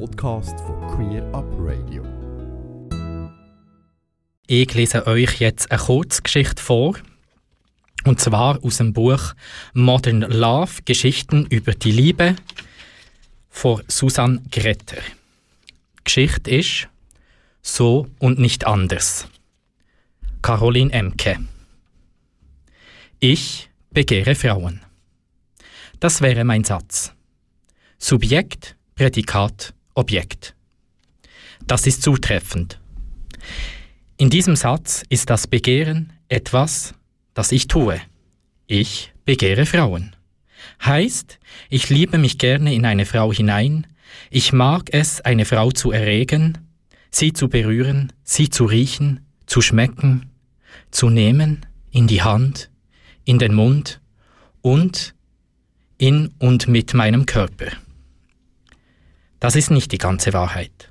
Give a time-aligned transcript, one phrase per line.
[0.00, 2.02] Podcast von Queer Up Radio.
[4.48, 6.96] Ich lese euch jetzt eine Kurzgeschichte vor.
[8.04, 9.34] Und zwar aus dem Buch
[9.72, 12.34] Modern Love, Geschichten über die Liebe
[13.48, 15.00] von Susanne Gretter.
[15.98, 16.88] Die Geschichte ist
[17.62, 19.28] So und nicht anders.
[20.42, 21.38] Caroline Emke.
[23.20, 24.80] Ich begehre Frauen.
[26.00, 27.12] Das wäre mein Satz.
[27.98, 30.54] Subjekt, Prädikat, Objekt.
[31.66, 32.80] Das ist zutreffend.
[34.16, 36.94] In diesem Satz ist das Begehren etwas,
[37.34, 38.00] das ich tue.
[38.66, 40.14] Ich begehre Frauen.
[40.84, 41.38] Heißt,
[41.68, 43.86] ich liebe mich gerne in eine Frau hinein,
[44.30, 46.58] ich mag es, eine Frau zu erregen,
[47.10, 50.30] sie zu berühren, sie zu riechen, zu schmecken,
[50.90, 52.70] zu nehmen, in die Hand,
[53.24, 54.00] in den Mund
[54.62, 55.14] und
[55.98, 57.66] in und mit meinem Körper.
[59.44, 60.90] Das ist nicht die ganze Wahrheit.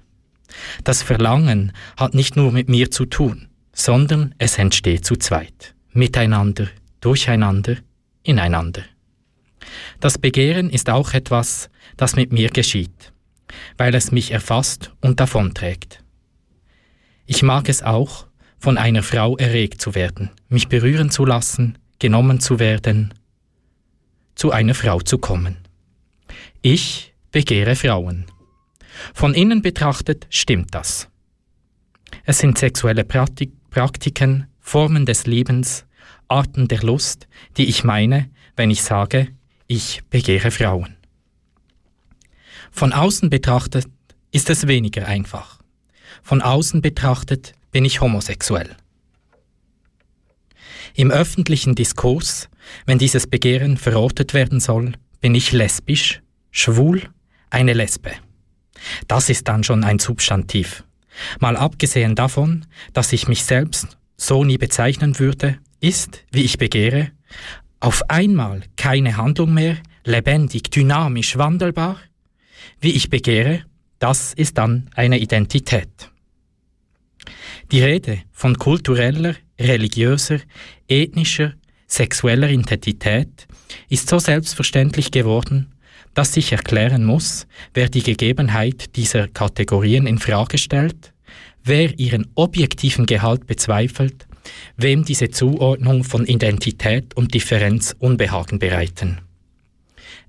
[0.84, 6.68] Das Verlangen hat nicht nur mit mir zu tun, sondern es entsteht zu zweit, miteinander,
[7.02, 7.78] durcheinander,
[8.22, 8.84] ineinander.
[10.00, 13.12] Das Begehren ist auch etwas, das mit mir geschieht,
[13.80, 16.04] weil es mich erfasst und davonträgt.
[17.26, 18.28] Ich mag es auch,
[18.60, 23.16] von einer Frau erregt zu werden, mich berühren zu lassen, genommen zu werden,
[24.36, 25.58] zu einer Frau zu kommen.
[26.62, 28.28] Ich begehre Frauen.
[29.14, 31.10] Von innen betrachtet stimmt das.
[32.26, 35.86] Es sind sexuelle Praktik Praktiken, Formen des Lebens,
[36.28, 37.28] Arten der Lust,
[37.58, 39.30] die ich meine, wenn ich sage,
[39.66, 40.96] ich begehre Frauen.
[42.72, 43.88] Von außen betrachtet
[44.32, 45.60] ist es weniger einfach.
[46.22, 48.76] Von außen betrachtet bin ich homosexuell.
[50.94, 52.50] Im öffentlichen Diskurs,
[52.86, 56.22] wenn dieses Begehren verortet werden soll, bin ich lesbisch,
[56.52, 57.02] schwul,
[57.50, 58.12] eine Lesbe.
[59.08, 60.84] Das ist dann schon ein Substantiv.
[61.40, 67.12] Mal abgesehen davon, dass ich mich selbst so nie bezeichnen würde, ist, wie ich begehre,
[67.80, 71.98] auf einmal keine Handlung mehr, lebendig, dynamisch, wandelbar.
[72.80, 73.66] Wie ich begehre,
[74.00, 76.10] das ist dann eine Identität.
[77.72, 80.40] Die Rede von kultureller, religiöser,
[80.88, 81.54] ethnischer,
[81.88, 83.48] sexueller Identität
[83.90, 85.73] ist so selbstverständlich geworden,
[86.14, 91.14] dass sich erklären muss, wer die Gegebenheit dieser Kategorien in Frage stellt,
[91.64, 94.28] wer ihren objektiven Gehalt bezweifelt,
[94.78, 99.20] wem diese Zuordnung von Identität und Differenz Unbehagen bereiten.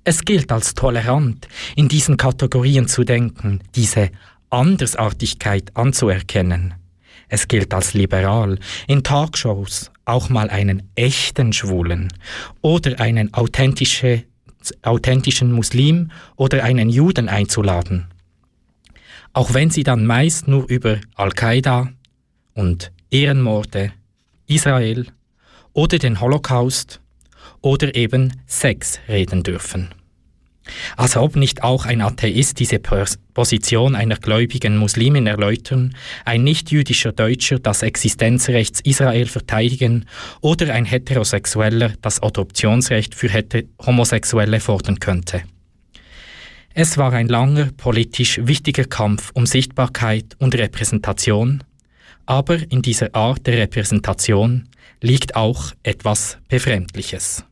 [0.04, 4.10] Es gilt als tolerant, in diesen Kategorien zu denken, diese
[4.50, 6.74] Andersartigkeit anzuerkennen.
[7.28, 12.12] Es gilt als liberal, in Talkshows auch mal einen echten Schwulen
[12.60, 14.24] oder einen authentische,
[14.82, 18.06] authentischen Muslim oder einen Juden einzuladen.
[19.32, 21.92] Auch wenn sie dann meist nur über Al-Qaida
[22.54, 23.92] und Ehrenmorde,
[24.46, 25.06] Israel
[25.72, 27.00] oder den Holocaust
[27.60, 29.90] oder eben Sex reden dürfen.
[30.96, 35.94] Als ob nicht auch ein Atheist diese Position einer gläubigen Muslimin erläutern,
[36.24, 40.06] ein nicht-jüdischer Deutscher das Existenzrecht Israel verteidigen
[40.40, 43.30] oder ein Heterosexueller das Adoptionsrecht für
[43.84, 45.42] Homosexuelle fordern könnte.
[46.72, 51.62] Es war ein langer, politisch wichtiger Kampf um Sichtbarkeit und Repräsentation,
[52.26, 54.68] aber in dieser Art der Repräsentation
[55.00, 57.44] liegt auch etwas Befremdliches.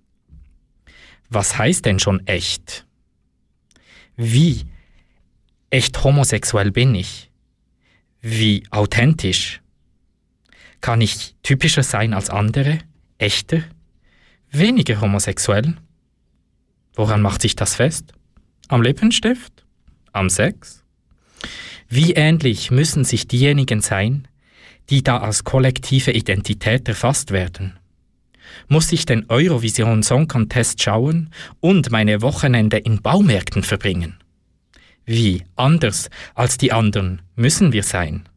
[1.28, 2.84] Was heißt denn schon echt?
[4.16, 4.66] Wie
[5.70, 7.30] echt homosexuell bin ich?
[8.20, 9.60] Wie authentisch?
[10.80, 12.78] Kann ich typischer sein als andere?
[13.18, 13.62] Echter?
[14.50, 15.76] Weniger homosexuell?
[16.94, 18.12] Woran macht sich das fest?
[18.68, 19.64] Am Lippenstift?
[20.12, 20.84] Am Sex?
[21.88, 24.28] Wie ähnlich müssen sich diejenigen sein,
[24.90, 27.78] die da als kollektive Identität erfasst werden?
[28.68, 31.30] Muss ich den Eurovision Song Contest schauen
[31.60, 34.16] und meine Wochenende in Baumärkten verbringen?
[35.04, 38.28] Wie anders als die anderen müssen wir sein?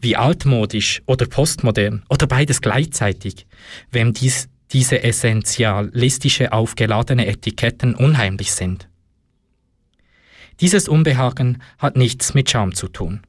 [0.00, 3.46] Wie altmodisch oder postmodern oder beides gleichzeitig,
[3.90, 8.88] wem dies, diese essentialistische aufgeladene Etiketten unheimlich sind?
[10.60, 13.20] Dieses Unbehagen hat nichts mit Scham zu tun.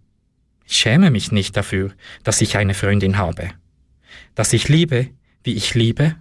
[0.65, 1.91] Ich schäme mich nicht dafür,
[2.23, 3.49] dass ich eine Freundin habe,
[4.35, 5.09] dass ich liebe,
[5.43, 6.15] wie ich liebe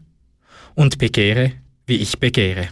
[0.75, 1.53] und begehre,
[1.87, 2.69] wie ich begehre.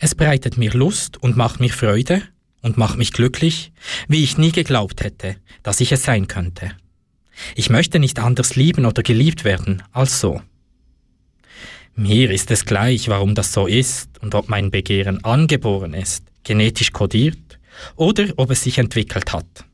[0.00, 2.22] Es bereitet mir Lust und macht mir Freude
[2.62, 3.72] und macht mich glücklich,
[4.08, 6.72] wie ich nie geglaubt hätte, dass ich es sein könnte.
[7.54, 10.42] Ich möchte nicht anders lieben oder geliebt werden als so.
[11.94, 16.92] Mir ist es gleich, warum das so ist und ob mein Begehren angeboren ist, genetisch
[16.92, 17.58] kodiert
[17.96, 19.64] oder ob es sich entwickelt hat.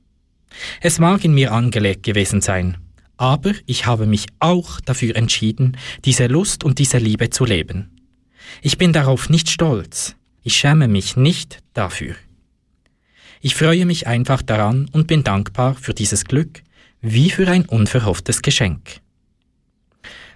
[0.80, 2.78] Es mag in mir angelegt gewesen sein,
[3.16, 7.90] aber ich habe mich auch dafür entschieden, diese Lust und diese Liebe zu leben.
[8.62, 12.14] Ich bin darauf nicht stolz, ich schäme mich nicht dafür.
[13.40, 16.62] Ich freue mich einfach daran und bin dankbar für dieses Glück,
[17.00, 19.00] wie für ein unverhofftes Geschenk.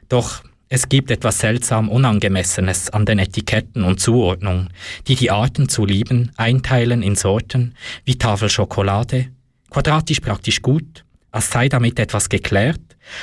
[0.09, 4.69] Doch es gibt etwas seltsam Unangemessenes an den Etiketten und Zuordnungen,
[5.07, 7.75] die die Arten zu lieben einteilen in Sorten
[8.05, 9.29] wie Tafel Schokolade,
[9.71, 11.05] quadratisch praktisch gut,
[11.39, 12.81] als sei damit etwas geklärt,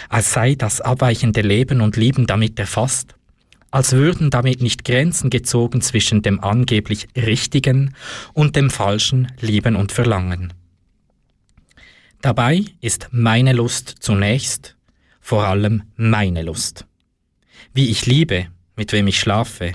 [0.10, 3.16] als sei das abweichende Leben und Lieben damit erfasst,
[3.72, 7.94] als würden damit nicht Grenzen gezogen zwischen dem angeblich Richtigen
[8.34, 10.54] und dem Falschen Lieben und Verlangen.
[12.22, 14.76] Dabei ist meine Lust zunächst
[15.20, 16.86] vor allem meine Lust
[17.76, 18.48] wie ich liebe,
[18.78, 19.74] mit wem ich schlafe,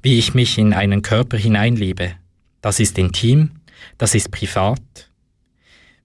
[0.00, 2.14] wie ich mich in einen Körper hineinliebe.
[2.60, 3.50] Das ist intim,
[3.98, 5.10] das ist privat.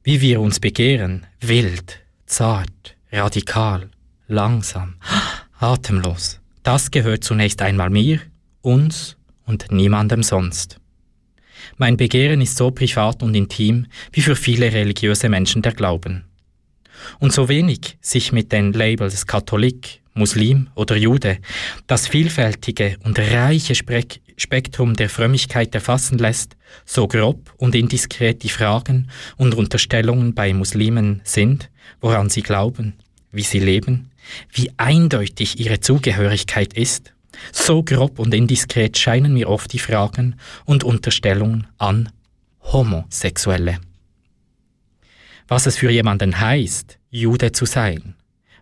[0.07, 3.89] Wie wir uns begehren, wild, zart, radikal,
[4.29, 4.95] langsam,
[5.59, 6.39] atemlos.
[6.63, 8.21] Das gehört zunächst einmal mir,
[8.61, 10.79] uns und niemandem sonst.
[11.75, 16.23] Mein Begehren ist so privat und intim wie für viele religiöse Menschen der Glauben.
[17.19, 21.39] Und so wenig sich mit den Labels Katholik, Muslim oder Jude,
[21.85, 23.75] das vielfältige und reiche
[24.37, 26.55] Spektrum der Frömmigkeit erfassen lässt,
[26.85, 32.93] so grob und indiskret die Fragen und Unterstellungen bei Muslimen sind, woran sie glauben,
[33.31, 34.11] wie sie leben,
[34.51, 37.13] wie eindeutig ihre Zugehörigkeit ist,
[37.51, 40.35] so grob und indiskret scheinen mir oft die Fragen
[40.65, 42.09] und Unterstellungen an
[42.61, 43.79] Homosexuelle.
[45.47, 48.15] Was es für jemanden heißt, Jude zu sein,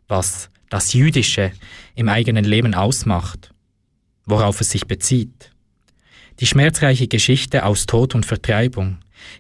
[0.08, 1.52] was das Jüdische
[1.96, 3.54] im eigenen Leben ausmacht,
[4.26, 5.52] worauf es sich bezieht.
[6.40, 8.98] Die schmerzreiche Geschichte aus Tod und Vertreibung,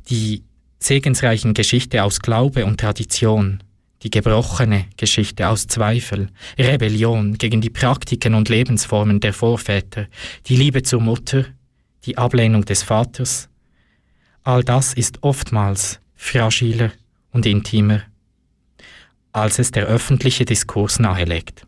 [0.09, 0.43] die
[0.79, 3.61] segensreichen Geschichte aus Glaube und Tradition,
[4.03, 10.07] die gebrochene Geschichte aus Zweifel, Rebellion gegen die Praktiken und Lebensformen der Vorväter,
[10.47, 11.45] die Liebe zur Mutter,
[12.05, 13.49] die Ablehnung des Vaters,
[14.43, 16.91] all das ist oftmals fragiler
[17.31, 18.03] und intimer
[19.35, 21.67] als es der öffentliche Diskurs nahelegt.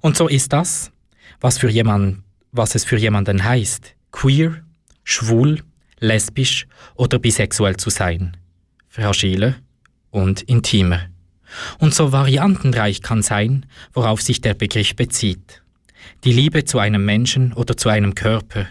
[0.00, 0.92] Und so ist das,
[1.40, 2.22] was, für jemand,
[2.52, 4.62] was es für jemanden heißt, queer,
[5.04, 5.62] schwul,
[6.00, 8.36] lesbisch oder bisexuell zu sein,
[8.88, 9.56] fragiler
[10.10, 11.00] und intimer.
[11.78, 15.62] Und so variantenreich kann sein, worauf sich der Begriff bezieht.
[16.24, 18.66] Die Liebe zu einem Menschen oder zu einem Körper,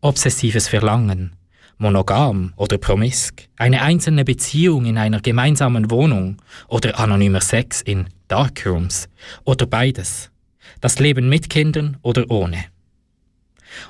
[0.00, 1.34] obsessives Verlangen,
[1.78, 6.36] monogam oder promisk, eine einzelne Beziehung in einer gemeinsamen Wohnung
[6.68, 9.08] oder anonymer Sex in Darkrooms
[9.44, 10.30] oder beides,
[10.80, 12.64] das Leben mit Kindern oder ohne.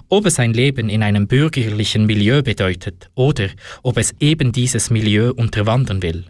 [0.08, 3.48] Ob es ein Leben in einem bürgerlichen Milieu bedeutet oder
[3.82, 6.24] ob es eben dieses Milieu unterwandern will,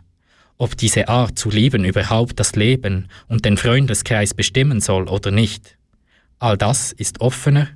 [0.59, 5.77] ob diese Art zu lieben überhaupt das Leben und den Freundeskreis bestimmen soll oder nicht,
[6.39, 7.69] all das ist offener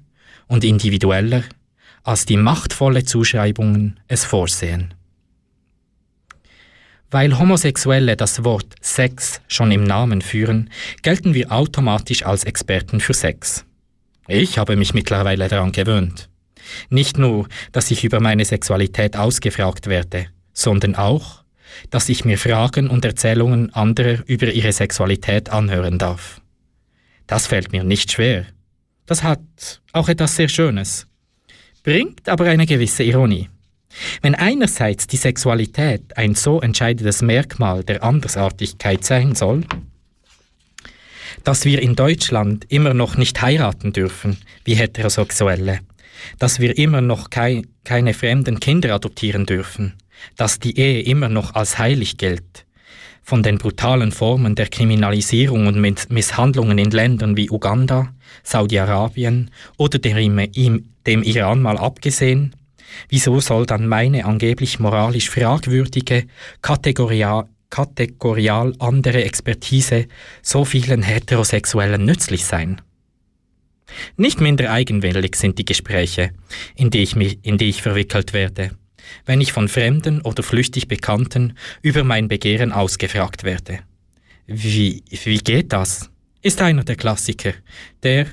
[0.46, 1.44] und individueller
[2.04, 4.94] als die machtvolle Zuschreibungen es vorsehen.
[7.10, 10.70] Weil Homosexuelle das Wort Sex schon im Namen führen,
[11.02, 13.64] gelten wir automatisch als Experten für Sex.
[14.28, 16.28] Ich habe mich mittlerweile daran gewöhnt.
[16.90, 21.42] Nicht nur, dass ich über meine Sexualität ausgefragt werde, sondern auch,
[21.90, 26.40] dass ich mir Fragen und Erzählungen anderer über ihre Sexualität anhören darf.
[27.26, 28.46] Das fällt mir nicht schwer.
[29.06, 31.08] Das hat auch etwas sehr Schönes
[31.88, 33.48] bringt aber eine gewisse Ironie.
[34.20, 39.64] Wenn einerseits die Sexualität ein so entscheidendes Merkmal der Andersartigkeit sein soll,
[41.44, 45.80] dass wir in Deutschland immer noch nicht heiraten dürfen wie Heterosexuelle,
[46.38, 49.94] dass wir immer noch kei keine fremden Kinder adoptieren dürfen,
[50.36, 52.66] dass die Ehe immer noch als heilig gilt,
[53.22, 55.78] von den brutalen Formen der Kriminalisierung und
[56.10, 60.38] Misshandlungen in Ländern wie Uganda, Saudi-Arabien oder dem,
[61.06, 62.56] dem Iran mal abgesehen,
[63.08, 66.26] wieso soll dann meine angeblich moralisch fragwürdige,
[66.62, 70.06] kategorial, kategorial andere Expertise
[70.42, 72.80] so vielen Heterosexuellen nützlich sein?
[74.16, 76.32] Nicht minder eigenwillig sind die Gespräche,
[76.76, 78.70] in die ich, mich, in die ich verwickelt werde
[79.26, 83.80] wenn ich von Fremden oder flüchtig Bekannten über mein Begehren ausgefragt werde.
[84.46, 86.10] Wie, wie geht das?
[86.42, 87.52] Ist einer der Klassiker,
[88.02, 88.26] der,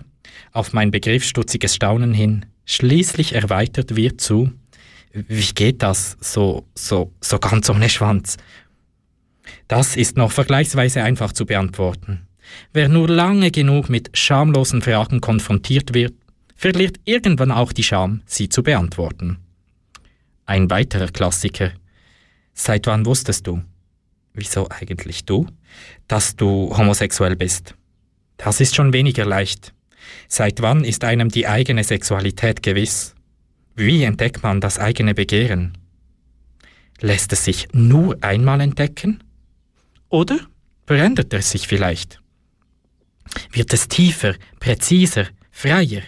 [0.52, 4.52] auf mein begriffsstutziges Staunen hin, schließlich erweitert wird zu,
[5.14, 8.38] wie geht das so, so, so ganz ohne Schwanz?
[9.68, 12.28] Das ist noch vergleichsweise einfach zu beantworten.
[12.74, 16.14] Wer nur lange genug mit schamlosen Fragen konfrontiert wird,
[16.56, 19.38] verliert irgendwann auch die Scham, sie zu beantworten.
[20.46, 21.72] Ein weiterer Klassiker.
[22.54, 23.64] Seit wann wusstest du?
[24.34, 25.48] Wieso eigentlich du?
[26.08, 27.76] Dass du homosexuell bist.
[28.38, 29.74] Das ist schon weniger leicht.
[30.28, 33.16] Seit wann ist einem die eigene Sexualität gewiss?
[33.76, 35.78] Wie entdeckt man das eigene Begehren?
[37.02, 39.24] Lässt es sich nur einmal entdecken?
[40.16, 40.40] Oder
[40.88, 42.22] verändert es sich vielleicht?
[43.52, 46.04] Wird es tiefer, präziser, freier?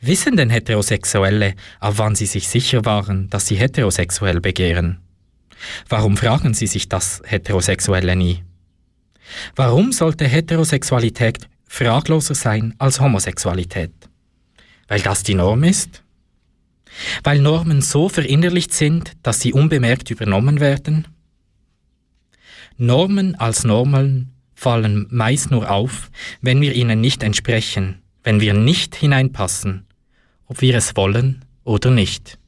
[0.00, 5.00] Wissen denn Heterosexuelle, ab wann sie sich sicher waren, dass sie heterosexuell begehren?
[5.90, 8.42] Warum fragen sie sich das Heterosexuelle nie?
[9.54, 13.92] Warum sollte Heterosexualität fragloser sein als Homosexualität?
[14.86, 16.02] Weil das die Norm ist?
[17.22, 21.06] Weil Normen so verinnerlicht sind, dass sie unbemerkt übernommen werden?
[22.80, 28.94] Normen als Normen fallen meist nur auf, wenn wir ihnen nicht entsprechen, wenn wir nicht
[28.94, 29.88] hineinpassen,
[30.46, 32.38] ob wir es wollen oder nicht.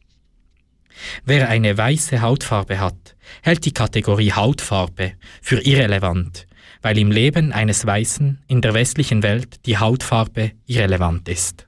[1.25, 6.47] Wer eine weiße Hautfarbe hat, hält die Kategorie Hautfarbe für irrelevant,
[6.81, 11.67] weil im Leben eines Weißen in der westlichen Welt die Hautfarbe irrelevant ist.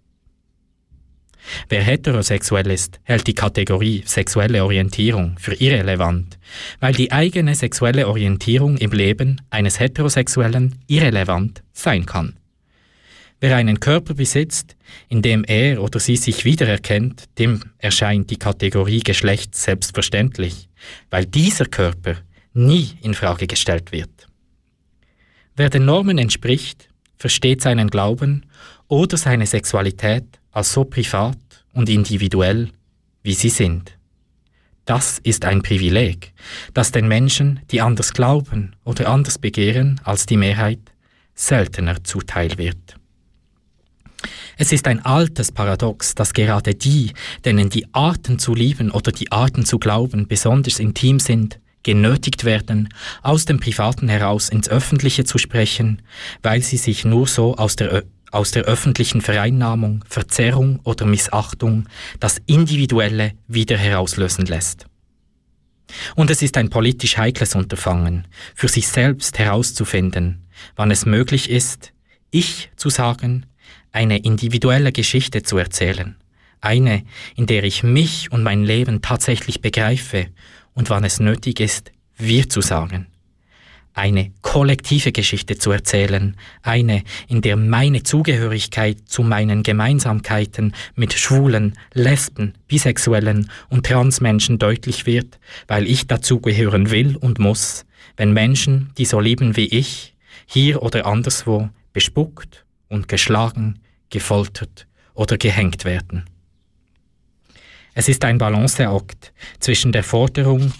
[1.69, 6.39] Wer heterosexuell ist, hält die Kategorie sexuelle Orientierung für irrelevant,
[6.81, 12.37] weil die eigene sexuelle Orientierung im Leben eines Heterosexuellen irrelevant sein kann.
[13.41, 14.77] Wer einen Körper besitzt,
[15.09, 20.69] in dem er oder sie sich wiedererkennt, dem erscheint die Kategorie Geschlecht selbstverständlich,
[21.11, 22.19] weil dieser Körper
[22.55, 24.29] nie in Frage gestellt wird.
[25.57, 28.47] Wer den Normen entspricht, versteht seinen Glauben
[28.87, 31.39] oder seine Sexualität als so privat
[31.73, 32.71] und individuell,
[33.23, 33.99] wie sie sind.
[34.85, 36.33] Das ist ein Privileg,
[36.75, 40.81] das den Menschen, die anders glauben oder anders begehren als die Mehrheit,
[41.35, 42.97] seltener zuteil wird.
[44.57, 47.13] Es ist ein altes Paradox, dass gerade die,
[47.45, 52.89] denen die Arten zu lieben oder die Arten zu glauben besonders intim sind, genötigt werden,
[53.23, 56.03] aus dem Privaten heraus ins Öffentliche zu sprechen,
[56.43, 62.39] weil sie sich nur so aus der, aus der öffentlichen Vereinnahmung, Verzerrung oder Missachtung das
[62.47, 64.87] Individuelle wieder herauslösen lässt.
[66.17, 71.93] Und es ist ein politisch heikles Unterfangen, für sich selbst herauszufinden, wann es möglich ist,
[72.31, 73.47] ich zu sagen,
[73.93, 76.17] eine individuelle Geschichte zu erzählen,
[76.63, 77.05] eine,
[77.37, 80.29] in der ich mich und mein Leben tatsächlich begreife
[80.73, 83.12] und wann es nötig ist, wir zu sagen.
[83.95, 91.79] Eine kollektive Geschichte zu erzählen, eine, in der meine Zugehörigkeit zu meinen Gemeinsamkeiten mit Schwulen,
[91.93, 97.85] Lesben, Bisexuellen und Transmenschen deutlich wird, weil ich dazugehören will und muss,
[98.17, 100.15] wenn Menschen, die so lieben wie ich,
[100.47, 106.25] hier oder anderswo bespuckt und geschlagen, gefoltert oder gehängt werden.
[107.95, 110.73] Es ist ein Balanceakt zwischen der Forderung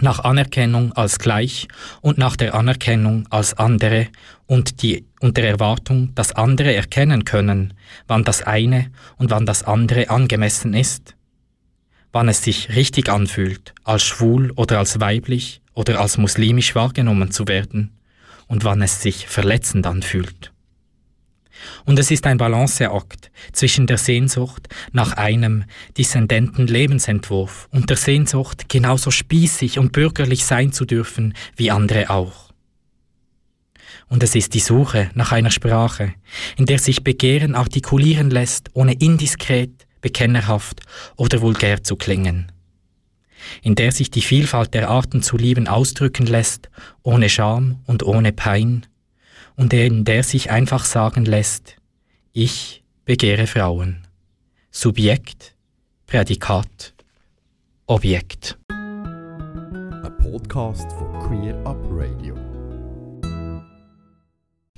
[0.00, 1.68] nach Anerkennung als gleich
[2.00, 4.08] und nach der Anerkennung als andere
[4.46, 7.74] und, die, und der Erwartung, dass andere erkennen können,
[8.06, 11.14] wann das eine und wann das andere angemessen ist,
[12.12, 17.48] wann es sich richtig anfühlt, als schwul oder als weiblich oder als muslimisch wahrgenommen zu
[17.48, 17.96] werden
[18.46, 20.51] und wann es sich verletzend anfühlt.
[21.84, 25.64] Und es ist ein Balanceakt zwischen der Sehnsucht nach einem
[25.96, 32.52] dissendenten Lebensentwurf und der Sehnsucht, genauso spießig und bürgerlich sein zu dürfen wie andere auch.
[34.08, 36.12] Und es ist die Suche nach einer Sprache,
[36.58, 40.82] in der sich Begehren artikulieren lässt, ohne indiskret, bekennerhaft
[41.16, 42.52] oder vulgär zu klingen.
[43.62, 46.68] In der sich die Vielfalt der Arten zu lieben ausdrücken lässt,
[47.02, 48.86] ohne Scham und ohne Pein,
[49.56, 51.76] und in der sich einfach sagen lässt,
[52.32, 54.06] ich begehre Frauen.
[54.70, 55.54] Subjekt,
[56.06, 56.94] Prädikat,
[57.86, 58.58] Objekt.
[58.68, 62.36] Ein Podcast von Queer Up Radio.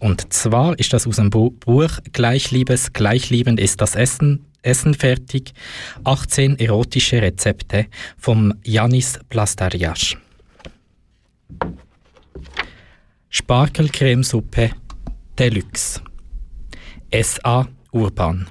[0.00, 1.52] Und zwar ist das aus dem Buch
[2.12, 5.52] Gleichliebes, Gleichliebend ist das Essen, Essen fertig.
[6.04, 7.86] 18 erotische Rezepte
[8.18, 10.16] vom Janis Plastarias.
[13.36, 14.70] Spargelcremesuppe
[15.36, 16.00] Deluxe.
[17.12, 18.46] SA Urban.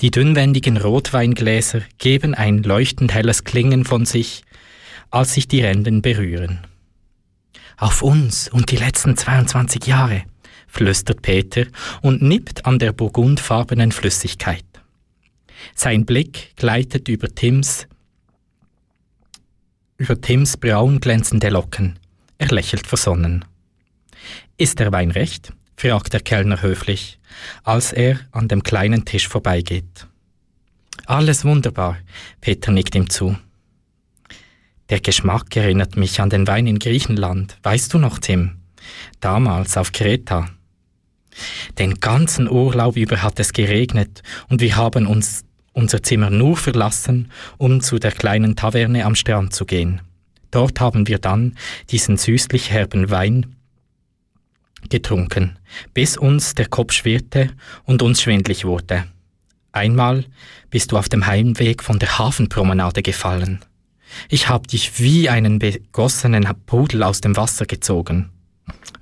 [0.00, 4.44] Die dünnwendigen Rotweingläser geben ein leuchtend helles Klingen von sich,
[5.10, 6.60] als sich die Ränden berühren.
[7.76, 10.22] Auf uns und die letzten 22 Jahre,
[10.68, 11.66] flüstert Peter
[12.00, 14.64] und nippt an der burgundfarbenen Flüssigkeit.
[15.74, 17.88] Sein Blick gleitet über Tims
[19.96, 21.98] über Tims braun glänzende Locken.
[22.44, 23.42] Er lächelt versonnen.
[24.58, 25.54] Ist der Wein recht?
[25.78, 27.18] fragt der Kellner höflich,
[27.62, 30.06] als er an dem kleinen Tisch vorbeigeht.
[31.06, 31.96] Alles wunderbar,
[32.42, 33.38] Peter nickt ihm zu.
[34.90, 37.56] Der Geschmack erinnert mich an den Wein in Griechenland.
[37.62, 38.56] Weißt du noch, Tim?
[39.20, 40.50] Damals auf Kreta.
[41.78, 47.32] Den ganzen Urlaub über hat es geregnet und wir haben uns unser Zimmer nur verlassen,
[47.56, 50.02] um zu der kleinen Taverne am Strand zu gehen.
[50.54, 51.56] Dort haben wir dann
[51.90, 53.56] diesen süßlich herben Wein
[54.88, 55.58] getrunken,
[55.94, 57.50] bis uns der Kopf schwirrte
[57.82, 59.04] und uns schwindlig wurde.
[59.72, 60.24] Einmal
[60.70, 63.64] bist du auf dem Heimweg von der Hafenpromenade gefallen.
[64.28, 68.30] Ich hab dich wie einen begossenen Pudel aus dem Wasser gezogen.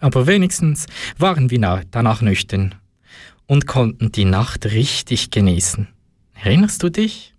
[0.00, 0.86] Aber wenigstens
[1.18, 2.76] waren wir danach nüchtern
[3.44, 5.86] und konnten die Nacht richtig genießen.
[6.42, 7.34] Erinnerst du dich?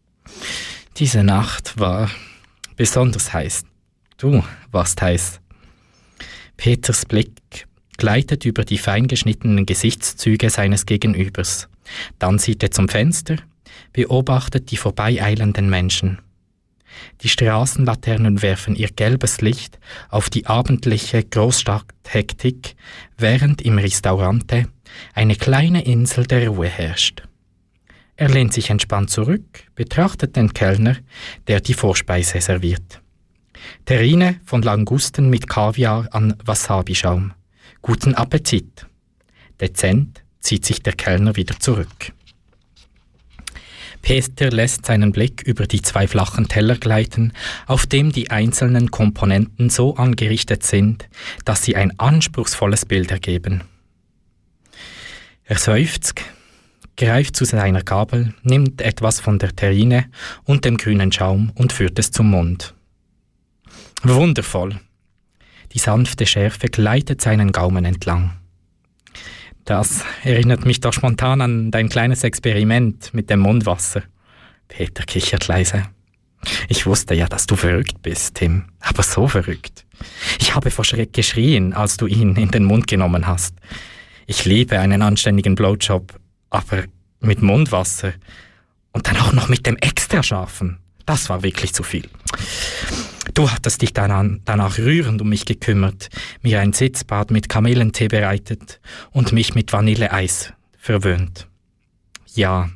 [0.98, 2.12] Diese Nacht war
[2.76, 3.64] besonders heiß.
[4.24, 5.42] Du warst heiß.
[6.56, 11.68] Peters Blick gleitet über die feingeschnittenen Gesichtszüge seines Gegenübers.
[12.20, 13.36] Dann sieht er zum Fenster,
[13.92, 16.20] beobachtet die vorbeieilenden Menschen.
[17.20, 19.78] Die Straßenlaternen werfen ihr gelbes Licht
[20.08, 22.78] auf die abendliche Großstadthektik,
[23.18, 24.70] während im Restaurante
[25.14, 27.24] eine kleine Insel der Ruhe herrscht.
[28.16, 30.96] Er lehnt sich entspannt zurück, betrachtet den Kellner,
[31.50, 33.03] der die Vorspeise serviert.
[33.86, 37.34] Terrine von Langusten mit Kaviar an Wasabi-Schaum.
[37.82, 38.86] Guten Appetit.
[39.60, 42.14] Dezent zieht sich der Kellner wieder zurück.
[44.04, 47.32] Peter lässt seinen Blick über die zwei flachen Teller gleiten,
[47.68, 51.08] auf dem die einzelnen Komponenten so angerichtet sind,
[51.46, 53.64] dass sie ein anspruchsvolles Bild ergeben.
[55.46, 56.16] Er seufzt,
[56.98, 60.06] greift zu seiner Gabel, nimmt etwas von der Terrine
[60.44, 62.73] und dem grünen Schaum und führt es zum Mund.
[64.04, 64.80] Wundervoll.
[65.72, 68.34] Die sanfte Schärfe gleitet seinen Gaumen entlang.
[69.66, 74.04] Das erinnert mich doch spontan an dein kleines Experiment mit dem Mundwasser.
[74.68, 75.84] Peter kichert leise.
[76.68, 79.86] Ich wusste ja, dass du verrückt bist, Tim, aber so verrückt.
[80.40, 83.56] Ich habe vor Schreck geschrien, als du ihn in den Mund genommen hast.
[84.28, 86.84] Ich liebe einen anständigen Blowjob, aber
[87.22, 88.14] mit Mundwasser
[88.92, 90.80] und dann auch noch mit dem Extrascharfen.
[91.06, 92.10] Das war wirklich zu viel.
[93.34, 96.10] Du hattest dich dann danach rührend um mich gekümmert,
[96.42, 98.80] mir ein Sitzbad mit Kamillentee bereitet
[99.12, 101.48] und mich mit Vanilleeis verwöhnt.
[102.36, 102.70] Ja,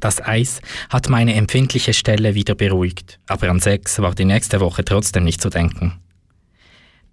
[0.00, 4.84] das Eis hat meine empfindliche Stelle wieder beruhigt, aber an Sex war die nächste Woche
[4.84, 6.00] trotzdem nicht zu denken.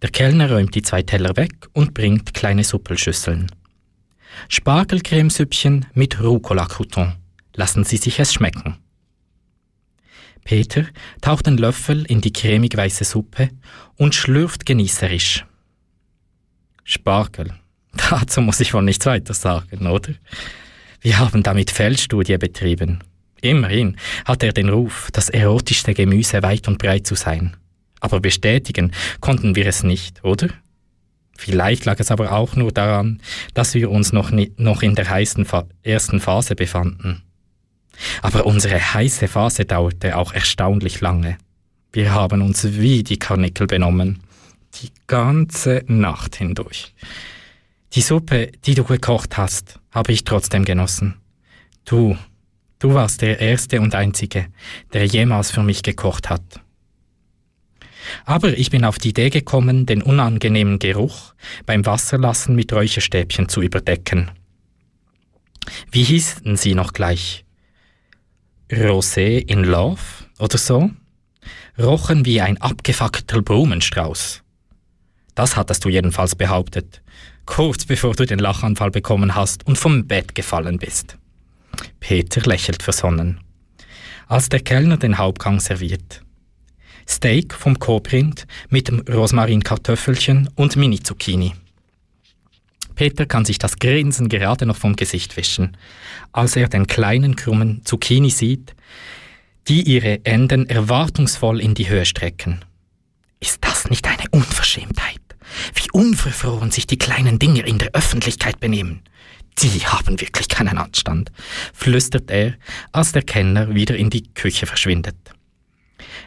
[0.02, 3.52] Der Kellner räumt die zwei Teller weg und bringt kleine Suppelschüsseln.
[4.48, 7.14] Spargelcremesüppchen mit Rucola-Crouton.
[7.54, 8.78] Lassen Sie sich es schmecken.
[10.44, 10.86] Peter
[11.22, 13.50] taucht den Löffel in die cremig weiße Suppe
[13.98, 15.46] und schlürft genießerisch.
[16.84, 17.54] Spargel.
[18.10, 20.14] Dazu muss ich wohl nichts weiter sagen, oder?
[21.02, 23.00] Wir haben damit Feldstudie betrieben.
[23.42, 27.56] Immerhin hat er den Ruf, das erotischste Gemüse weit und breit zu sein.
[28.02, 30.50] Aber bestätigen konnten wir es nicht, oder?
[31.38, 33.22] Vielleicht lag es aber auch nur daran,
[33.54, 37.24] dass wir uns noch, noch in der heißen Fa ersten Phase befanden.
[38.22, 41.38] Aber unsere heiße Phase dauerte auch erstaunlich lange.
[41.92, 44.22] Wir haben uns wie die Karnickel benommen.
[44.82, 46.94] Die ganze Nacht hindurch.
[47.94, 51.16] Die Suppe, die du gekocht hast, habe ich trotzdem genossen.
[51.86, 52.16] Du,
[52.78, 54.48] du warst der Erste und Einzige,
[54.94, 56.62] der jemals für mich gekocht hat.
[58.26, 61.34] Aber ich bin auf die Idee gekommen, den unangenehmen Geruch
[61.66, 64.32] beim Wasserlassen mit Räucherstäbchen zu überdecken.
[65.92, 67.46] Wie hießen sie noch gleich?
[68.72, 70.00] Rosé in Love
[70.38, 70.92] oder so?
[71.80, 74.44] Rochen wie ein abgefackelter Blumenstrauß.
[75.34, 77.02] Das hattest du jedenfalls behauptet,
[77.46, 81.18] kurz bevor du den Lachanfall bekommen hast und vom Bett gefallen bist.
[82.00, 83.40] Peter lächelt versonnen.
[84.28, 86.22] Als der Kellner den Hauptgang serviert,
[87.08, 91.54] Steak vom Kobrind mit Rosmarinkartoffelchen und Mini-Zucchini.
[93.00, 95.78] Peter kann sich das Grinsen gerade noch vom Gesicht wischen,
[96.34, 98.76] als er den kleinen krummen Zucchini sieht,
[99.70, 102.60] die ihre Enden erwartungsvoll in die Höhe strecken.
[103.40, 105.22] Ist das nicht eine Unverschämtheit?
[105.76, 109.00] Wie unverfroren sich die kleinen Dinger in der Öffentlichkeit benehmen.
[109.60, 111.32] Die haben wirklich keinen Anstand,
[111.74, 112.56] flüstert er,
[112.92, 115.16] als der Kenner wieder in die Küche verschwindet.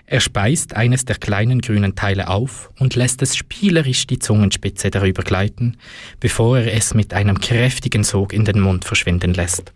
[0.07, 5.23] Er speist eines der kleinen grünen Teile auf und lässt es spielerisch die Zungenspitze darüber
[5.23, 5.77] gleiten,
[6.21, 9.73] bevor er es mit einem kräftigen Sog in den Mund verschwinden lässt.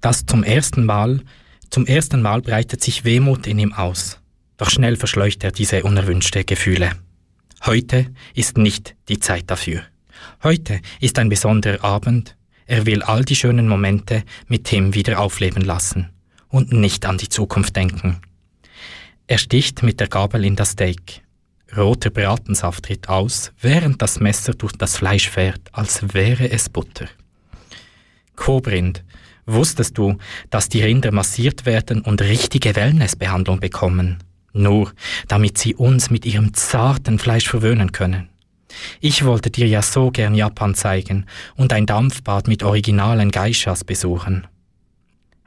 [0.00, 1.22] Das zum ersten Mal,
[1.70, 4.20] zum ersten Mal breitet sich Wehmut in ihm aus,
[4.56, 6.92] doch schnell verschleucht er diese unerwünschte Gefühle.
[7.64, 9.82] Heute ist nicht die Zeit dafür.
[10.42, 12.36] Heute ist ein besonderer Abend,
[12.70, 16.10] Er will all die schönen Momente mit Tim wieder aufleben lassen
[16.48, 18.20] und nicht an die Zukunft denken.
[19.26, 21.22] Er sticht mit der Gabel in das Steak.
[21.76, 27.08] Roter Bratensaft tritt aus, während das Messer durch das Fleisch fährt, als wäre es Butter.
[28.36, 29.04] Kobrind,
[29.44, 30.16] wusstest du,
[30.48, 34.18] dass die Rinder massiert werden und richtige Wellnessbehandlung bekommen?
[34.54, 34.92] Nur,
[35.26, 38.30] damit sie uns mit ihrem zarten Fleisch verwöhnen können.
[39.00, 44.46] Ich wollte dir ja so gern Japan zeigen und ein Dampfbad mit originalen Geishas besuchen.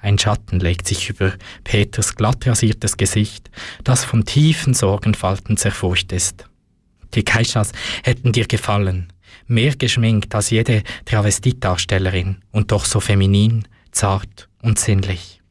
[0.02, 1.34] Ein Schatten legt sich über
[1.64, 3.52] Peters glatt rasiertes Gesicht,
[3.84, 6.46] das von tiefen Sorgenfalten zerfurcht ist.
[7.14, 7.72] Die Geishas
[8.04, 9.14] hätten dir gefallen,
[9.48, 15.42] mehr geschminkt als jede Travestitdarstellerin und doch so feminin, zart und sinnlich.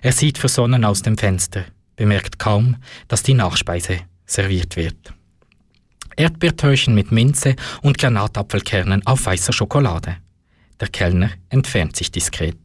[0.00, 1.64] Er sieht versonnen aus dem Fenster,
[1.96, 2.76] bemerkt kaum,
[3.08, 5.12] dass die Nachspeise serviert wird.
[6.16, 10.18] Erdbeertörchen mit Minze und Granatapfelkernen auf weißer Schokolade.
[10.80, 12.58] Der Kellner entfernt sich diskret.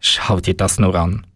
[0.00, 1.26] Schau dir das nur an.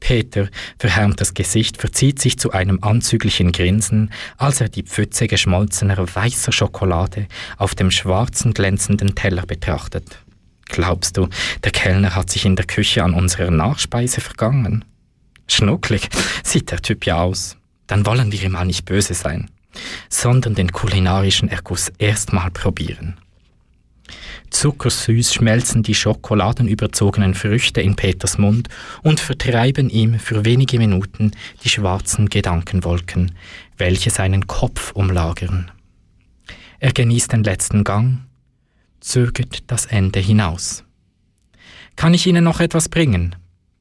[0.00, 0.48] Peter,
[0.78, 7.26] verhärmtes Gesicht, verzieht sich zu einem anzüglichen Grinsen, als er die Pfütze geschmolzener weißer Schokolade
[7.58, 10.18] auf dem schwarzen glänzenden Teller betrachtet.
[10.64, 11.28] Glaubst du,
[11.62, 14.84] der Kellner hat sich in der Küche an unserer Nachspeise vergangen?
[15.46, 16.08] Schnucklig
[16.42, 17.56] sieht der Typ ja aus.
[17.86, 19.50] Dann wollen wir ihm mal nicht böse sein,
[20.08, 23.16] sondern den kulinarischen Erguss erstmal probieren.
[24.56, 28.70] Zuckersüß schmelzen die schokoladenüberzogenen Früchte in Peters Mund
[29.02, 33.32] und vertreiben ihm für wenige Minuten die schwarzen Gedankenwolken,
[33.76, 35.70] welche seinen Kopf umlagern.
[36.80, 38.20] Er genießt den letzten Gang,
[39.00, 40.84] zögert das Ende hinaus.
[41.94, 43.36] Kann ich Ihnen noch etwas bringen?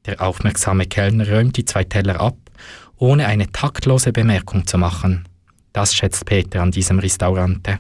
[0.05, 2.35] Der aufmerksame Kellner räumt die zwei Teller ab,
[2.97, 5.25] ohne eine taktlose Bemerkung zu machen.
[5.71, 7.79] Das schätzt Peter an diesem Restaurante.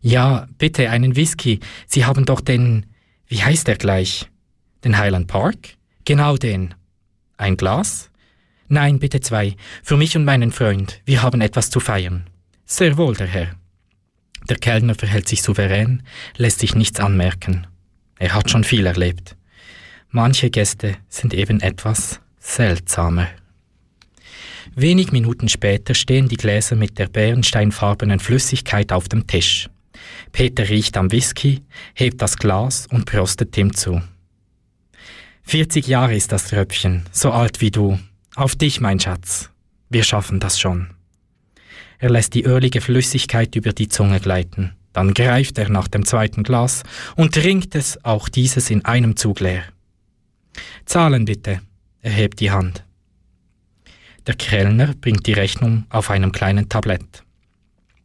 [0.00, 1.60] Ja, bitte, einen Whisky.
[1.86, 2.86] Sie haben doch den,
[3.26, 4.28] wie heißt der gleich?
[4.84, 5.76] Den Highland Park?
[6.04, 6.74] Genau den.
[7.36, 8.10] Ein Glas?
[8.68, 9.56] Nein, bitte zwei.
[9.82, 11.00] Für mich und meinen Freund.
[11.04, 12.28] Wir haben etwas zu feiern.
[12.64, 13.56] Sehr wohl, der Herr.
[14.48, 16.02] Der Kellner verhält sich souverän,
[16.36, 17.66] lässt sich nichts anmerken.
[18.18, 19.36] Er hat schon viel erlebt.
[20.08, 23.28] Manche Gäste sind eben etwas seltsamer.
[24.74, 29.68] Wenig Minuten später stehen die Gläser mit der bärensteinfarbenen Flüssigkeit auf dem Tisch.
[30.32, 31.62] Peter riecht am Whisky,
[31.94, 34.02] hebt das Glas und prostet Tim zu.
[35.44, 37.98] 40 Jahre ist das Tröpfchen, so alt wie du.
[38.36, 39.50] Auf dich, mein Schatz.
[39.88, 40.90] Wir schaffen das schon.
[41.98, 44.74] Er lässt die ölige Flüssigkeit über die Zunge gleiten.
[44.92, 46.82] Dann greift er nach dem zweiten Glas
[47.16, 49.64] und trinkt es, auch dieses in einem Zug leer.
[50.84, 51.60] Zahlen bitte.
[52.02, 52.84] Er hebt die Hand.
[54.26, 57.24] Der Kellner bringt die Rechnung auf einem kleinen Tablett.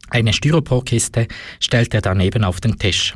[0.10, 1.28] Eine Styroporkiste
[1.60, 3.16] stellt er daneben auf den Tisch.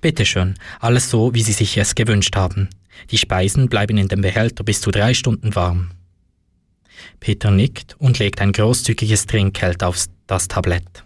[0.00, 2.68] Bitte schön, alles so, wie Sie sich es gewünscht haben.
[3.10, 5.90] Die Speisen bleiben in dem Behälter bis zu drei Stunden warm.
[7.18, 11.04] Peter nickt und legt ein großzügiges Trinkgeld auf das Tablett.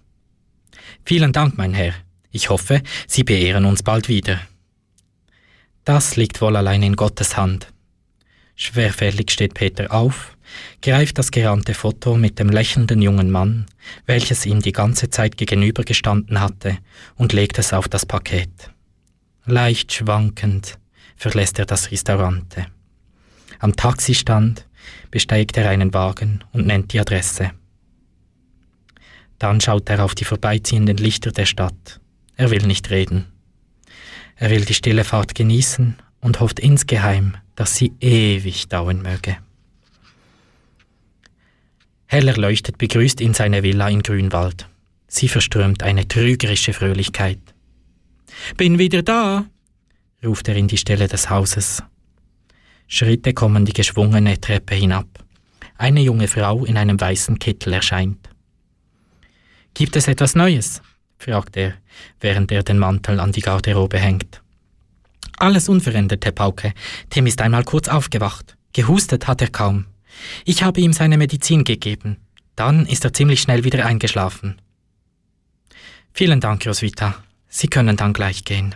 [1.05, 1.95] Vielen Dank, mein Herr.
[2.31, 4.41] Ich hoffe, Sie beehren uns bald wieder.
[5.85, 7.73] Das liegt wohl allein in Gottes Hand.
[8.57, 10.34] Schwerfällig steht Peter auf,
[10.83, 13.67] greift das gerahmte Foto mit dem lächelnden jungen Mann,
[14.07, 16.79] welches ihm die ganze Zeit gegenübergestanden hatte,
[17.17, 18.71] und legt es auf das Paket.
[19.47, 20.79] Leicht schwankend
[21.17, 22.67] verlässt er das Restaurante.
[23.59, 24.67] Am Taxistand
[25.11, 27.53] besteigt er einen Wagen und nennt die Adresse.
[29.39, 32.01] Dann schaut er auf die vorbeiziehenden Lichter der Stadt.
[32.37, 33.27] Er will nicht reden.
[34.37, 39.37] Er will die stille Fahrt genießen und hofft insgeheim, dass sie ewig dauern möge.
[42.15, 44.69] Hell erleuchtet begrüßt ihn seine Villa in Grünwald.
[45.09, 47.41] Sie verströmt eine trügerische Fröhlichkeit.
[48.57, 49.47] Bin wieder da,
[50.25, 51.83] ruft er in die Stelle des Hauses.
[52.87, 55.09] Schritte kommen die geschwungene Treppe hinab.
[55.77, 58.31] Eine junge Frau in einem weißen Kittel erscheint.
[59.75, 60.83] Gibt es etwas Neues?
[61.19, 61.75] fragt er,
[62.21, 64.41] während er den Mantel an die Garderobe hängt.
[65.39, 66.75] Alles unverändert, Herr Pauke.
[67.11, 68.57] Tim ist einmal kurz aufgewacht.
[68.73, 69.87] Gehustet hat er kaum.
[70.45, 72.17] Ich habe ihm seine Medizin gegeben.
[72.57, 74.61] Dann ist er ziemlich schnell wieder eingeschlafen.
[76.13, 77.17] Vielen Dank, Roswitha.
[77.49, 78.75] Sie können dann gleich gehen.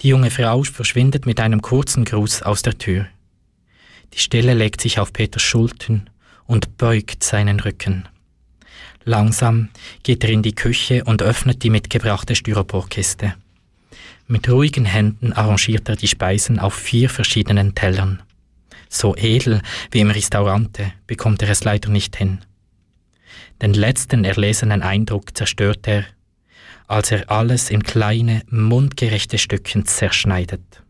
[0.00, 3.06] Die junge Frau verschwindet mit einem kurzen Gruß aus der Tür.
[4.14, 6.10] Die Stille legt sich auf Peters Schultern
[6.46, 8.08] und beugt seinen Rücken.
[9.04, 9.68] Langsam
[10.02, 13.34] geht er in die Küche und öffnet die mitgebrachte Styroporkiste.
[14.26, 18.22] Mit ruhigen Händen arrangiert er die Speisen auf vier verschiedenen Tellern.
[18.96, 22.38] So edel wie im Restaurante bekommt er es leider nicht hin.
[23.60, 26.06] Den letzten erlesenen Eindruck zerstört er,
[26.86, 30.82] als er alles in kleine, mundgerechte Stückchen zerschneidet.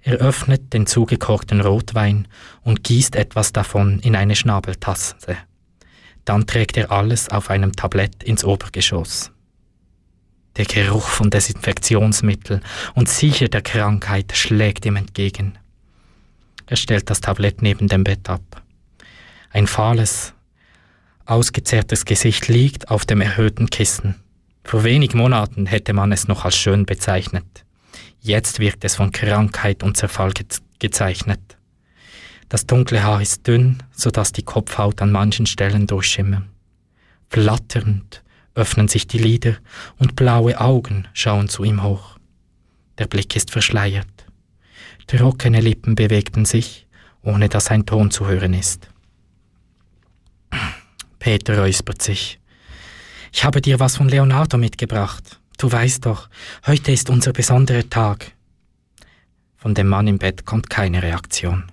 [0.00, 2.28] Er öffnet den zugekochten Rotwein
[2.62, 5.16] und gießt etwas davon in eine Schnabeltasse.
[6.24, 9.32] Dann trägt er alles auf einem Tablett ins Obergeschoss.
[10.56, 12.60] Der Geruch von Desinfektionsmittel
[12.94, 15.58] und sicher der Krankheit schlägt ihm entgegen.
[16.66, 18.62] Er stellt das Tablett neben dem Bett ab.
[19.50, 20.34] Ein fahles,
[21.26, 24.16] ausgezerrtes Gesicht liegt auf dem erhöhten Kissen.
[24.64, 27.64] Vor wenig Monaten hätte man es noch als schön bezeichnet.
[28.20, 30.46] Jetzt wirkt es von Krankheit und Zerfall ge
[30.78, 31.40] gezeichnet.
[32.48, 36.42] Das dunkle Haar ist dünn, so dass die Kopfhaut an manchen Stellen durchschimmert.
[37.30, 38.22] Flatternd
[38.54, 39.56] öffnen sich die Lider
[39.98, 42.18] und blaue Augen schauen zu ihm hoch.
[42.98, 44.11] Der Blick ist verschleiert.
[45.06, 46.86] Trockene Lippen bewegten sich,
[47.22, 48.88] ohne dass ein Ton zu hören ist.
[51.18, 52.40] Peter räuspert sich.
[53.32, 55.40] Ich habe dir was von Leonardo mitgebracht.
[55.58, 56.28] Du weißt doch,
[56.66, 58.32] heute ist unser besonderer Tag.
[59.56, 61.70] Von dem Mann im Bett kommt keine Reaktion.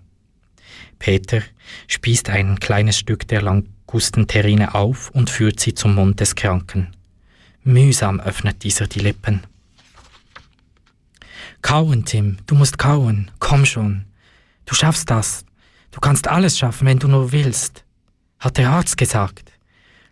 [0.99, 1.41] Peter
[1.87, 6.91] spießt ein kleines Stück der Langustenterrine auf und führt sie zum Mund des Kranken.
[7.63, 9.41] Mühsam öffnet dieser die Lippen.
[11.61, 13.31] Kauen, Tim, du musst kauen.
[13.39, 14.05] Komm schon.
[14.65, 15.45] Du schaffst das.
[15.91, 17.83] Du kannst alles schaffen, wenn du nur willst,
[18.39, 19.51] hat der Arzt gesagt.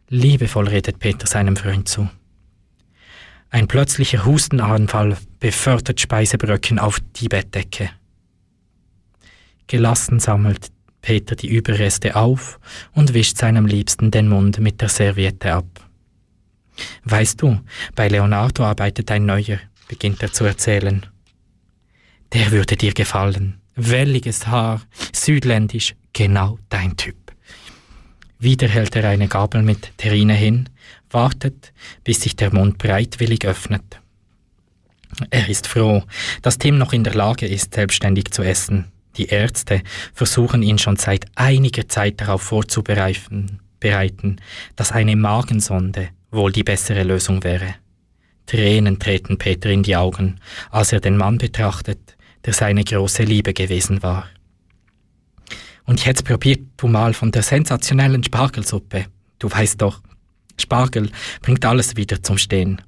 [0.09, 2.09] Liebevoll redet Peter seinem Freund zu.
[3.49, 7.89] Ein plötzlicher Hustenanfall befördert Speisebröcken auf die Bettdecke.
[9.67, 12.59] Gelassen sammelt Peter die Überreste auf
[12.93, 15.65] und wischt seinem Liebsten den Mund mit der Serviette ab.
[17.03, 17.59] Weißt du,
[17.95, 21.05] bei Leonardo arbeitet ein Neuer, beginnt er zu erzählen.
[22.33, 23.61] Der würde dir gefallen.
[23.75, 24.81] Welliges Haar,
[25.13, 27.15] südländisch, genau dein Typ.
[28.39, 30.69] Wieder hält er eine Gabel mit Terrine hin,
[31.09, 33.99] wartet, bis sich der Mund breitwillig öffnet.
[35.29, 36.03] Er ist froh,
[36.41, 38.91] dass Tim noch in der Lage ist, selbstständig zu essen.
[39.15, 39.81] Die Ärzte
[40.13, 44.37] versuchen ihn schon seit einiger Zeit darauf vorzubereiten, bereiten,
[44.75, 47.75] dass eine Magensonde wohl die bessere Lösung wäre.
[48.45, 52.16] Tränen treten Peter in die Augen, als er den Mann betrachtet,
[52.47, 54.29] der seine große Liebe gewesen war.
[55.83, 59.07] Und jetzt probier du mal von der sensationellen Spargelsuppe.
[59.37, 60.01] Du weißt doch,
[60.57, 62.81] Spargel bringt alles wieder zum Stehen.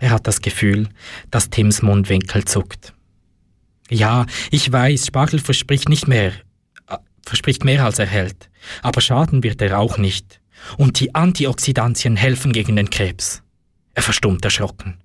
[0.00, 0.88] Er hat das Gefühl,
[1.30, 2.92] dass Tims Mundwinkel zuckt.
[3.88, 6.32] Ja, ich weiß, Spargel verspricht nicht mehr,
[6.88, 8.50] äh, verspricht mehr als er hält.
[8.82, 10.40] Aber schaden wird er auch nicht.
[10.76, 13.42] Und die Antioxidantien helfen gegen den Krebs.
[13.94, 14.98] Er verstummt erschrocken.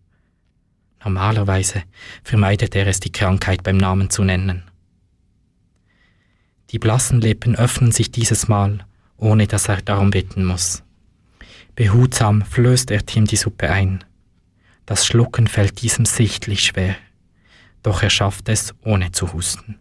[1.03, 1.83] Normalerweise
[2.23, 4.63] vermeidet er es, die Krankheit beim Namen zu nennen.
[6.71, 8.85] Die blassen Lippen öffnen sich dieses Mal,
[9.17, 10.83] ohne dass er darum bitten muss.
[11.75, 14.03] Behutsam flößt er Tim die Suppe ein.
[14.85, 16.95] Das Schlucken fällt diesem sichtlich schwer,
[17.83, 19.77] doch er schafft es, ohne zu husten.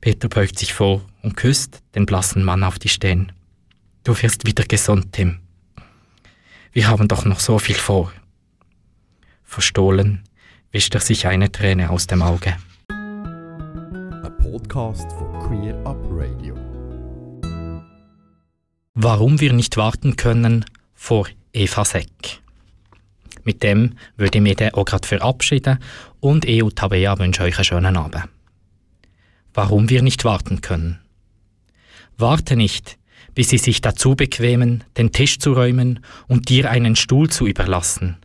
[0.00, 3.32] Peter beugt sich vor und küsst den blassen Mann auf die Stirn.
[4.04, 5.38] Du wirst wieder gesund, Tim.
[6.72, 8.12] Wir haben doch noch so viel vor.
[9.52, 10.22] Verstohlen
[10.70, 12.56] wischt er sich eine Träne aus dem Auge.
[12.88, 16.56] Ein Podcast von Queer Up Radio.
[18.94, 22.40] Warum wir nicht warten können vor Eva Seck.
[23.44, 25.80] Mit dem würde ich mich auch gerade verabschieden
[26.20, 28.24] und EU Tabea wünsche euch einen schönen Abend.
[29.52, 30.98] Warum wir nicht warten können.
[32.16, 32.96] Warte nicht,
[33.34, 38.16] bis sie sich dazu bequemen, den Tisch zu räumen und dir einen Stuhl zu überlassen.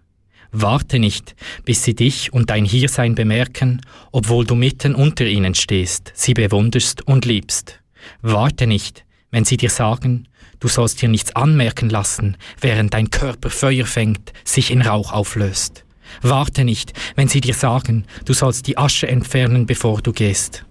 [0.52, 3.82] Warte nicht, bis sie dich und dein Hiersein bemerken,
[4.12, 7.80] obwohl du mitten unter ihnen stehst, sie bewunderst und liebst.
[8.22, 10.28] Warte nicht, wenn sie dir sagen,
[10.60, 15.84] du sollst dir nichts anmerken lassen, während dein Körper Feuer fängt, sich in Rauch auflöst.
[16.22, 20.64] Warte nicht, wenn sie dir sagen, du sollst die Asche entfernen, bevor du gehst.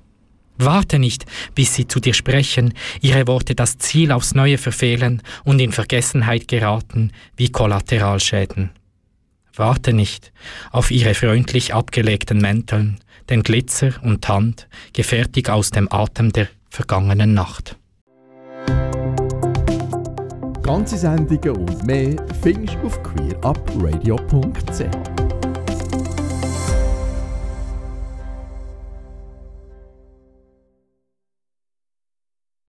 [0.58, 5.60] Warte nicht, bis sie zu dir sprechen, ihre Worte das Ziel aufs Neue verfehlen und
[5.60, 8.70] in Vergessenheit geraten wie Kollateralschäden.
[9.56, 10.32] Warte nicht
[10.70, 12.98] auf ihre freundlich abgelegten Mänteln,
[13.30, 17.76] den Glitzer und Tand, gefertigt aus dem Atem der vergangenen Nacht.
[20.62, 25.25] Ganze Sendungen und mehr findest du auf queerupradio.ch.